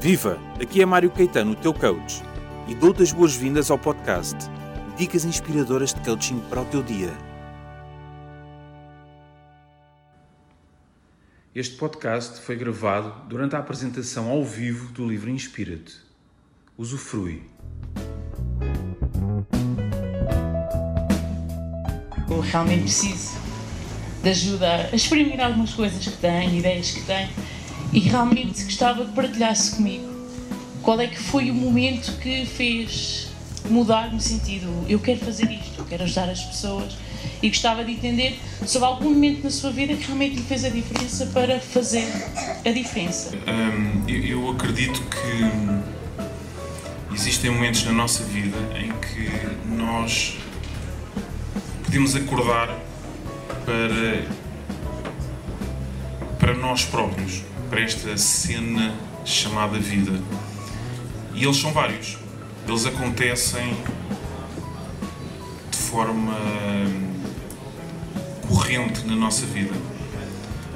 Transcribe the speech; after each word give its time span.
Viva! 0.00 0.38
Aqui 0.62 0.80
é 0.80 0.86
Mário 0.86 1.10
Caetano, 1.10 1.52
o 1.52 1.56
teu 1.56 1.74
coach, 1.74 2.22
e 2.68 2.74
dou-te 2.76 3.02
as 3.02 3.10
boas-vindas 3.10 3.68
ao 3.68 3.76
podcast 3.76 4.36
Dicas 4.96 5.24
Inspiradoras 5.24 5.92
de 5.92 6.00
Coaching 6.02 6.38
para 6.48 6.62
o 6.62 6.64
teu 6.66 6.84
dia. 6.84 7.12
Este 11.52 11.74
podcast 11.74 12.40
foi 12.42 12.54
gravado 12.54 13.12
durante 13.28 13.56
a 13.56 13.58
apresentação 13.58 14.30
ao 14.30 14.44
vivo 14.44 14.92
do 14.92 15.04
livro 15.04 15.30
Inspira-te. 15.30 15.96
Usufrui. 16.76 17.42
Eu 22.30 22.38
realmente 22.38 22.82
preciso 22.82 23.36
de 24.22 24.30
ajuda 24.30 24.90
a 24.92 24.94
exprimir 24.94 25.40
algumas 25.40 25.74
coisas 25.74 26.06
que 26.06 26.16
tenho, 26.18 26.54
ideias 26.54 26.92
que 26.92 27.02
tenho, 27.02 27.30
e 27.92 28.00
realmente 28.00 28.64
gostava 28.64 29.04
que 29.04 29.12
partilhasse 29.12 29.76
comigo 29.76 30.08
qual 30.82 31.00
é 31.00 31.06
que 31.06 31.18
foi 31.18 31.50
o 31.50 31.54
momento 31.54 32.18
que 32.20 32.46
fez 32.46 33.28
mudar 33.68 34.12
no 34.12 34.20
sentido 34.20 34.68
eu 34.88 34.98
quero 34.98 35.20
fazer 35.20 35.50
isto, 35.50 35.78
eu 35.78 35.84
quero 35.84 36.04
ajudar 36.04 36.28
as 36.28 36.42
pessoas 36.42 36.96
e 37.42 37.48
gostava 37.48 37.84
de 37.84 37.92
entender 37.92 38.38
sobre 38.66 38.88
algum 38.88 39.10
momento 39.10 39.44
na 39.44 39.50
sua 39.50 39.70
vida 39.70 39.94
que 39.94 40.06
realmente 40.06 40.36
lhe 40.36 40.42
fez 40.42 40.64
a 40.64 40.68
diferença 40.68 41.26
para 41.26 41.60
fazer 41.60 42.06
a 42.64 42.70
diferença. 42.70 43.36
Hum, 43.36 44.02
eu, 44.08 44.24
eu 44.24 44.50
acredito 44.50 45.02
que 45.02 45.44
existem 47.14 47.50
momentos 47.50 47.84
na 47.84 47.92
nossa 47.92 48.24
vida 48.24 48.56
em 48.76 48.92
que 49.00 49.30
nós 49.74 50.36
podemos 51.84 52.14
acordar 52.14 52.68
para, 53.64 54.26
para 56.38 56.54
nós 56.54 56.84
próprios, 56.84 57.42
para 57.68 57.80
esta 57.80 58.16
cena 58.16 58.94
chamada 59.24 59.78
vida. 59.78 60.20
E 61.34 61.44
eles 61.44 61.56
são 61.56 61.72
vários. 61.72 62.18
Eles 62.66 62.86
acontecem 62.86 63.76
de 65.70 65.78
forma 65.78 66.34
corrente 68.46 69.06
na 69.06 69.14
nossa 69.14 69.46
vida. 69.46 69.74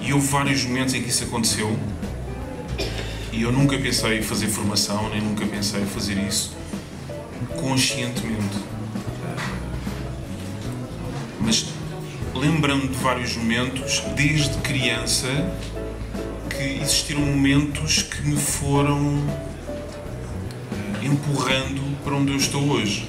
E 0.00 0.12
houve 0.12 0.26
vários 0.26 0.64
momentos 0.64 0.94
em 0.94 1.02
que 1.02 1.08
isso 1.08 1.24
aconteceu. 1.24 1.78
E 3.32 3.42
eu 3.42 3.50
nunca 3.50 3.76
pensei 3.78 4.18
em 4.18 4.22
fazer 4.22 4.48
formação, 4.48 5.08
nem 5.10 5.20
nunca 5.20 5.44
pensei 5.46 5.82
em 5.82 5.86
fazer 5.86 6.18
isso 6.18 6.54
conscientemente. 7.60 8.58
Mas 11.40 11.66
lembro-me 12.34 12.88
de 12.88 12.94
vários 12.98 13.36
momentos, 13.36 14.00
desde 14.14 14.56
criança, 14.58 15.28
existiram 16.64 17.20
momentos 17.20 18.02
que 18.02 18.22
me 18.22 18.36
foram 18.36 19.22
empurrando 21.02 21.96
para 22.02 22.14
onde 22.14 22.32
eu 22.32 22.36
estou 22.36 22.62
hoje. 22.70 23.08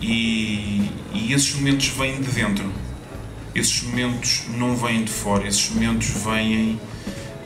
E, 0.00 0.90
e 1.12 1.32
esses 1.32 1.54
momentos 1.54 1.88
vêm 1.88 2.20
de 2.20 2.30
dentro. 2.30 2.72
Esses 3.54 3.82
momentos 3.82 4.42
não 4.56 4.76
vêm 4.76 5.04
de 5.04 5.10
fora. 5.10 5.46
Esses 5.46 5.70
momentos 5.70 6.08
vêm 6.08 6.80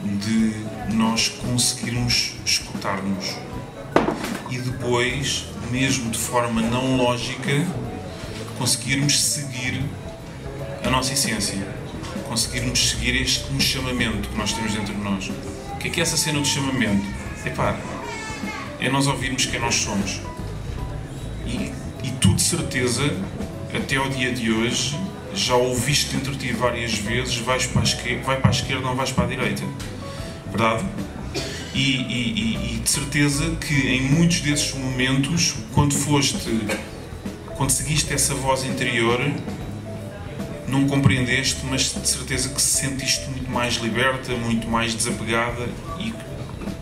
de 0.03 0.95
nós 0.95 1.29
conseguirmos 1.29 2.35
escutar-nos. 2.45 3.37
E 4.51 4.59
depois, 4.59 5.47
mesmo 5.71 6.11
de 6.11 6.19
forma 6.19 6.61
não 6.61 6.97
lógica, 6.97 7.67
conseguirmos 8.59 9.19
seguir 9.21 9.83
a 10.85 10.91
nossa 10.91 11.13
essência. 11.13 11.57
Conseguirmos 12.33 12.93
seguir 12.93 13.21
este 13.21 13.45
um 13.53 13.61
chamamento 13.61 14.27
que 14.27 14.39
nós 14.39 14.55
temos 14.55 14.73
dentro 14.73 14.95
de 14.95 15.01
nós. 15.03 15.31
O 15.75 15.77
que 15.77 15.89
é 15.89 15.91
que 15.91 16.01
é 16.01 16.03
essa 16.03 16.17
cena 16.17 16.41
do 16.41 16.47
chamamento? 16.47 17.05
Epá, 17.45 17.79
é 18.81 18.89
nós 18.89 19.07
ouvirmos 19.07 19.45
quem 19.45 19.61
nós 19.61 19.75
somos. 19.75 20.23
E, 21.45 21.71
e 22.03 22.11
tu, 22.23 22.35
de 22.35 22.41
certeza, 22.41 23.03
até 23.75 23.97
ao 23.97 24.09
dia 24.09 24.33
de 24.33 24.51
hoje, 24.51 24.99
já 25.35 25.57
ouviste 25.57 26.17
dentro 26.17 26.33
de 26.35 26.47
ti 26.47 26.55
várias 26.55 26.95
vezes: 26.95 27.37
vais 27.37 27.67
para 27.67 27.83
a 27.83 27.85
esquerda, 27.85 28.25
vai 28.25 28.41
para 28.41 28.49
a 28.49 28.55
esquerda, 28.55 28.81
não 28.81 28.97
vais 28.97 29.13
para 29.13 29.25
a 29.25 29.27
direita. 29.27 29.65
Verdade? 30.49 30.87
E, 31.75 31.97
e, 31.97 32.77
e, 32.77 32.79
de 32.79 32.89
certeza 32.89 33.55
que 33.57 33.75
em 33.75 34.01
muitos 34.09 34.41
desses 34.41 34.73
momentos, 34.73 35.55
quando 35.75 35.93
foste, 35.93 36.67
quando 37.59 37.69
seguiste 37.69 38.11
essa 38.11 38.35
voz 38.35 38.65
interior, 38.65 39.21
não 40.73 40.89
compreendeste, 40.89 41.61
mas 41.69 41.93
de 41.93 42.09
certeza 42.09 42.49
que 42.49 42.61
sentiste 42.61 43.29
muito 43.29 43.51
mais 43.51 43.75
liberta, 43.75 44.33
muito 44.33 44.67
mais 44.67 44.95
desapegada 44.95 45.69
e 46.01 46.15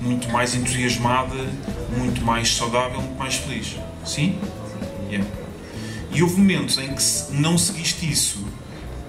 muito 0.01 0.31
mais 0.31 0.55
entusiasmada, 0.55 1.35
muito 1.97 2.25
mais 2.25 2.55
saudável, 2.55 3.03
muito 3.03 3.19
mais 3.19 3.35
feliz. 3.35 3.77
Sim? 4.07 4.39
Yeah. 5.11 5.29
E 6.13 6.23
houve 6.23 6.37
momentos 6.37 6.79
em 6.79 6.95
que 6.95 7.03
não 7.33 7.59
seguiste 7.59 8.09
isso 8.09 8.47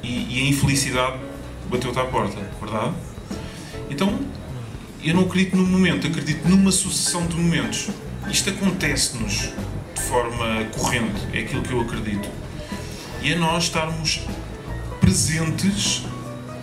e, 0.02 0.40
e 0.40 0.44
a 0.44 0.50
infelicidade 0.50 1.20
bateu-te 1.70 2.00
à 2.00 2.06
porta, 2.06 2.38
verdade? 2.59 2.94
Então, 3.90 4.20
eu 5.03 5.14
não 5.14 5.24
acredito 5.24 5.56
num 5.56 5.66
momento, 5.66 6.08
acredito 6.08 6.47
numa 6.50 6.72
sucessão 6.72 7.28
de 7.28 7.36
momentos. 7.36 7.90
Isto 8.30 8.50
acontece-nos 8.50 9.50
de 9.94 10.02
forma 10.02 10.66
corrente, 10.75 11.22
é 11.34 11.40
aquilo 11.40 11.62
que 11.62 11.72
eu 11.72 11.81
acredito. 11.81 12.28
E 13.22 13.34
é 13.34 13.36
nós 13.36 13.66
estarmos 13.66 14.22
presentes, 15.11 16.03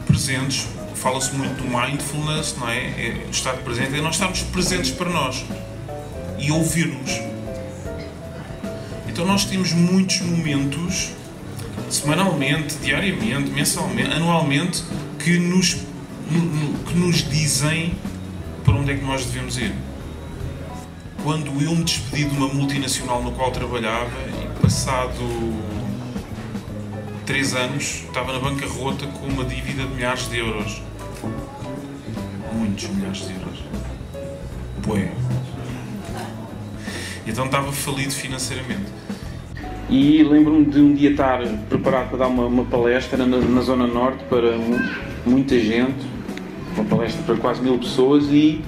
presentes, 0.06 0.66
fala-se 0.94 1.34
muito 1.34 1.62
do 1.62 1.64
mindfulness, 1.64 2.56
não 2.58 2.66
é? 2.66 2.78
é 2.78 3.26
estar 3.30 3.52
presente, 3.58 3.94
é 3.94 4.00
nós 4.00 4.14
estarmos 4.14 4.40
presentes 4.40 4.90
para 4.90 5.10
nós 5.10 5.44
e 6.38 6.50
ouvir-nos. 6.50 7.10
Então 9.06 9.26
nós 9.26 9.44
temos 9.44 9.74
muitos 9.74 10.22
momentos, 10.22 11.10
semanalmente, 11.90 12.76
diariamente, 12.76 13.50
mensalmente, 13.50 14.14
anualmente, 14.14 14.82
que 15.18 15.38
nos, 15.38 15.74
que 16.86 16.94
nos 16.94 17.28
dizem 17.28 17.94
para 18.64 18.76
onde 18.76 18.92
é 18.92 18.96
que 18.96 19.04
nós 19.04 19.26
devemos 19.26 19.58
ir. 19.58 19.74
Quando 21.22 21.48
eu 21.62 21.74
me 21.74 21.84
despedi 21.84 22.24
de 22.24 22.34
uma 22.34 22.48
multinacional 22.48 23.22
no 23.22 23.30
qual 23.32 23.50
trabalhava 23.50 24.10
e 24.26 24.62
passado 24.62 25.22
três 27.28 27.54
anos 27.54 28.04
estava 28.06 28.32
na 28.32 28.38
bancarrota 28.38 29.06
com 29.06 29.26
uma 29.26 29.44
dívida 29.44 29.82
de 29.82 29.94
milhares 29.94 30.30
de 30.30 30.38
euros. 30.38 30.80
Muitos 32.54 32.88
milhares 32.88 33.18
de 33.18 33.34
euros. 33.34 33.64
Bué. 34.86 35.10
Então 37.26 37.44
estava 37.44 37.70
falido 37.70 38.14
financeiramente. 38.14 38.86
E 39.90 40.22
lembro-me 40.22 40.64
de 40.64 40.80
um 40.80 40.94
dia 40.94 41.10
estar 41.10 41.40
preparado 41.68 42.08
para 42.08 42.16
dar 42.16 42.28
uma, 42.28 42.46
uma 42.46 42.64
palestra 42.64 43.18
na, 43.18 43.36
na, 43.36 43.60
Zona 43.60 43.86
Norte 43.86 44.24
para 44.30 44.56
muita 45.26 45.60
gente, 45.60 46.06
uma 46.76 46.84
palestra 46.86 47.22
para 47.24 47.36
quase 47.36 47.60
mil 47.60 47.76
pessoas 47.76 48.24
e 48.30 48.64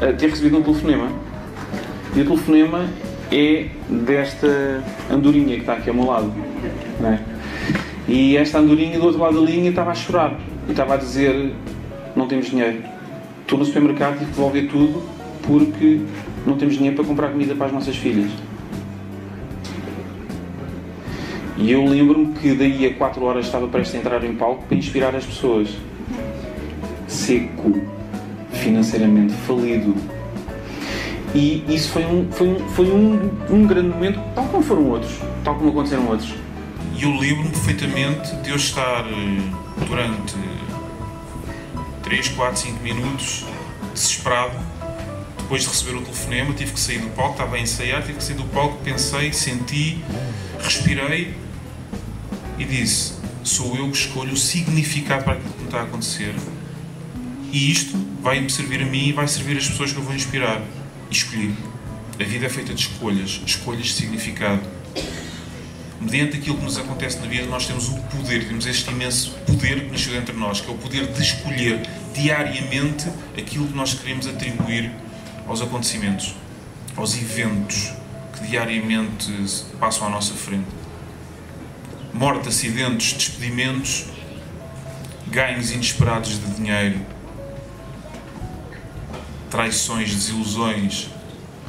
uh, 0.00 0.16
ter 0.16 0.30
recebido 0.30 0.56
um 0.56 0.62
telefonema. 0.62 1.12
E 2.14 2.22
o 2.22 2.24
telefonema 2.24 2.88
é 3.30 3.68
desta 3.86 4.82
andorinha 5.10 5.56
que 5.56 5.60
está 5.60 5.74
aqui 5.74 5.90
ao 5.90 5.94
meu 5.94 6.06
lado. 6.06 6.32
E 8.08 8.36
esta 8.36 8.58
andorinha 8.58 8.98
do 8.98 9.06
outro 9.06 9.20
lado 9.20 9.40
da 9.40 9.50
linha 9.50 9.70
estava 9.70 9.90
a 9.90 9.94
chorar 9.94 10.38
e 10.68 10.70
estava 10.70 10.94
a 10.94 10.96
dizer: 10.96 11.52
Não 12.14 12.28
temos 12.28 12.46
dinheiro. 12.46 12.82
Estou 13.42 13.58
no 13.58 13.64
supermercado 13.64 14.22
e 14.22 14.24
devolver 14.24 14.68
tudo 14.68 15.02
porque 15.42 16.00
não 16.46 16.56
temos 16.56 16.74
dinheiro 16.74 16.96
para 16.96 17.04
comprar 17.04 17.30
comida 17.30 17.54
para 17.54 17.66
as 17.66 17.72
nossas 17.72 17.96
filhas. 17.96 18.30
E 21.58 21.72
eu 21.72 21.84
lembro-me 21.84 22.34
que 22.34 22.54
daí 22.54 22.86
a 22.86 22.94
4 22.94 23.24
horas 23.24 23.46
estava 23.46 23.66
prestes 23.66 23.94
a 23.94 23.98
entrar 23.98 24.22
em 24.24 24.34
palco 24.34 24.64
para 24.66 24.76
inspirar 24.76 25.14
as 25.14 25.24
pessoas. 25.24 25.68
Seco, 27.08 27.80
financeiramente 28.52 29.32
falido. 29.32 29.94
E 31.34 31.64
isso 31.68 31.90
foi 31.90 32.04
um, 32.04 32.26
foi 32.30 32.48
um, 32.48 32.58
foi 32.70 32.86
um, 32.86 33.30
um 33.50 33.66
grande 33.66 33.88
momento, 33.88 34.20
tal 34.34 34.44
como 34.44 34.62
foram 34.62 34.90
outros, 34.90 35.18
tal 35.44 35.54
como 35.54 35.70
aconteceram 35.70 36.08
outros. 36.08 36.45
E 36.96 37.02
eu 37.02 37.14
lembro-me 37.14 37.50
perfeitamente 37.50 38.34
de 38.36 38.50
eu 38.50 38.56
estar 38.56 39.04
eh, 39.04 39.84
durante 39.86 40.34
3, 42.02 42.28
4, 42.28 42.60
5 42.60 42.82
minutos 42.82 43.44
desesperado 43.92 44.58
depois 45.46 45.62
de 45.62 45.68
receber 45.68 45.96
o 45.96 46.02
telefonema, 46.02 46.52
tive 46.54 46.72
que 46.72 46.80
sair 46.80 46.98
do 46.98 47.08
palco, 47.10 47.34
estava 47.34 47.54
a 47.54 47.60
ensaiar, 47.60 48.02
tive 48.02 48.18
que 48.18 48.24
sair 48.24 48.34
do 48.34 48.44
palco, 48.46 48.82
pensei, 48.82 49.32
senti, 49.32 50.02
respirei 50.60 51.36
e 52.58 52.64
disse: 52.64 53.12
Sou 53.44 53.76
eu 53.76 53.88
que 53.88 53.96
escolho 53.96 54.32
o 54.32 54.36
significado 54.36 55.22
para 55.22 55.34
aquilo 55.34 55.52
que 55.52 55.60
me 55.60 55.64
está 55.66 55.80
a 55.80 55.82
acontecer. 55.84 56.34
E 57.52 57.70
isto 57.70 57.96
vai-me 58.20 58.50
servir 58.50 58.82
a 58.82 58.86
mim 58.86 59.06
e 59.06 59.12
vai 59.12 59.28
servir 59.28 59.56
as 59.56 59.68
pessoas 59.68 59.92
que 59.92 59.98
eu 59.98 60.02
vou 60.02 60.16
inspirar. 60.16 60.60
E 61.10 61.14
escolhi. 61.14 61.54
A 62.18 62.24
vida 62.24 62.46
é 62.46 62.48
feita 62.48 62.74
de 62.74 62.80
escolhas, 62.80 63.40
escolhas 63.46 63.86
de 63.86 63.92
significado. 63.92 64.62
Mediante 66.00 66.36
aquilo 66.36 66.58
que 66.58 66.64
nos 66.64 66.76
acontece 66.76 67.18
na 67.20 67.26
vida, 67.26 67.46
nós 67.46 67.66
temos 67.66 67.88
o 67.88 67.96
poder, 68.02 68.46
temos 68.46 68.66
este 68.66 68.90
imenso 68.90 69.30
poder 69.46 69.86
que 69.86 69.90
nasceu 69.90 70.12
dentro 70.12 70.34
de 70.34 70.38
nós, 70.38 70.60
que 70.60 70.70
é 70.70 70.74
o 70.74 70.76
poder 70.76 71.06
de 71.06 71.22
escolher 71.22 71.88
diariamente 72.12 73.08
aquilo 73.36 73.66
que 73.66 73.74
nós 73.74 73.94
queremos 73.94 74.26
atribuir 74.26 74.92
aos 75.46 75.62
acontecimentos, 75.62 76.34
aos 76.96 77.16
eventos 77.16 77.92
que 78.34 78.46
diariamente 78.46 79.32
passam 79.80 80.06
à 80.06 80.10
nossa 80.10 80.34
frente. 80.34 80.66
Morte, 82.12 82.48
acidentes, 82.48 83.14
despedimentos, 83.14 84.06
ganhos 85.28 85.70
inesperados 85.70 86.38
de 86.40 86.54
dinheiro, 86.54 87.00
traições, 89.50 90.14
desilusões, 90.14 91.08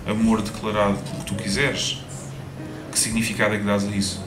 amor 0.06 0.42
declarado, 0.42 0.98
o 0.98 1.20
que 1.20 1.26
tu 1.26 1.36
quiseres. 1.36 2.00
Que 2.98 3.04
significado 3.04 3.54
é 3.54 3.60
que 3.60 3.64
dás 3.64 3.86
a 3.86 3.92
isso? 3.92 4.20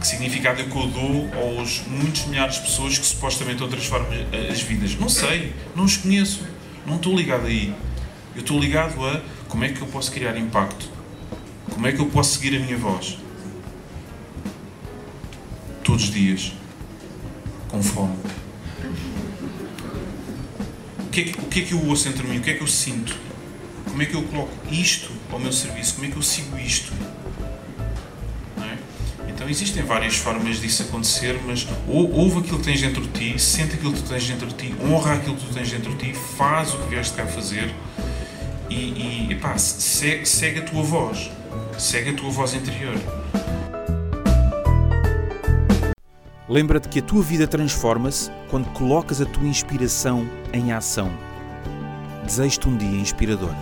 Que 0.00 0.06
significado 0.06 0.58
é 0.58 0.64
que 0.64 0.74
eu 0.74 0.86
dou 0.86 1.28
aos 1.34 1.82
muitos 1.86 2.24
milhares 2.24 2.54
de 2.54 2.62
pessoas 2.62 2.96
que 2.96 3.04
supostamente 3.04 3.60
eu 3.60 3.68
transformo 3.68 4.06
as 4.50 4.62
vidas? 4.62 4.96
Não 4.98 5.10
sei, 5.10 5.52
não 5.76 5.84
os 5.84 5.98
conheço, 5.98 6.46
não 6.86 6.96
estou 6.96 7.14
ligado 7.14 7.44
aí. 7.44 7.74
Eu 8.34 8.40
estou 8.40 8.58
ligado 8.58 9.04
a 9.04 9.20
como 9.48 9.64
é 9.64 9.68
que 9.68 9.82
eu 9.82 9.86
posso 9.88 10.10
criar 10.10 10.34
impacto, 10.38 10.88
como 11.74 11.86
é 11.86 11.92
que 11.92 12.00
eu 12.00 12.06
posso 12.06 12.38
seguir 12.38 12.56
a 12.56 12.60
minha 12.60 12.78
voz. 12.78 13.18
Todos 15.82 16.04
os 16.04 16.10
dias, 16.10 16.54
com 17.68 17.82
fome. 17.82 18.16
O 21.00 21.10
que, 21.10 21.20
é 21.20 21.24
que, 21.24 21.38
o 21.38 21.44
que 21.44 21.60
é 21.60 21.62
que 21.64 21.72
eu 21.72 21.86
ouço 21.86 22.08
entre 22.08 22.26
mim? 22.26 22.38
O 22.38 22.40
que 22.40 22.48
é 22.48 22.54
que 22.54 22.62
eu 22.62 22.66
sinto? 22.66 23.14
Como 23.84 24.00
é 24.00 24.06
que 24.06 24.14
eu 24.14 24.22
coloco 24.22 24.54
isto 24.72 25.10
ao 25.30 25.38
meu 25.38 25.52
serviço? 25.52 25.96
Como 25.96 26.06
é 26.06 26.10
que 26.10 26.16
eu 26.16 26.22
sigo 26.22 26.58
isto? 26.58 26.90
Então 29.44 29.52
existem 29.52 29.82
várias 29.82 30.16
formas 30.16 30.58
disso 30.58 30.84
acontecer, 30.84 31.38
mas 31.44 31.68
ou, 31.86 32.10
ouve 32.12 32.38
aquilo 32.38 32.58
que 32.60 32.64
tens 32.64 32.80
dentro 32.80 33.02
de 33.02 33.08
ti, 33.08 33.38
sente 33.38 33.74
aquilo 33.74 33.92
que 33.92 34.00
tu 34.00 34.08
tens 34.08 34.26
dentro 34.26 34.46
de 34.46 34.54
ti, 34.54 34.74
honra 34.82 35.12
aquilo 35.12 35.36
que 35.36 35.46
tu 35.46 35.52
tens 35.52 35.70
dentro 35.70 35.94
de 35.94 35.98
ti, 35.98 36.14
faz 36.14 36.72
o 36.72 36.78
que 36.78 36.88
vieste 36.88 37.14
cá 37.14 37.26
fazer 37.26 37.70
e, 38.70 38.74
e 38.74 39.28
epá, 39.32 39.58
segue, 39.58 40.24
segue 40.24 40.60
a 40.60 40.62
tua 40.62 40.82
voz, 40.82 41.30
segue 41.76 42.08
a 42.08 42.14
tua 42.14 42.30
voz 42.30 42.54
interior. 42.54 42.94
Lembra-te 46.48 46.88
que 46.88 47.00
a 47.00 47.02
tua 47.02 47.22
vida 47.22 47.46
transforma-se 47.46 48.30
quando 48.48 48.70
colocas 48.70 49.20
a 49.20 49.26
tua 49.26 49.46
inspiração 49.46 50.26
em 50.54 50.72
ação. 50.72 51.12
Desejo-te 52.24 52.66
um 52.66 52.78
dia 52.78 52.98
inspirador. 52.98 53.54